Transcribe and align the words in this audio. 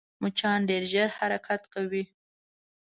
مچان 0.21 0.59
ډېر 0.69 0.83
ژر 0.91 1.09
حرکت 1.17 1.61
کوي 1.73 2.03